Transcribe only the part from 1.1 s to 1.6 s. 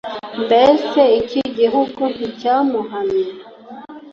iki